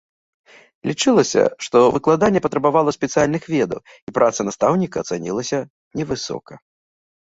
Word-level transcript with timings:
Лічылася, 0.91 1.43
што 1.65 1.77
выкладанне 1.99 2.43
патрабавала 2.47 2.95
спецыяльных 2.97 3.43
ведаў, 3.57 3.79
і 4.07 4.17
праца 4.19 4.39
настаўніка 4.51 5.09
цанілася 5.09 5.57
невысока. 6.01 6.53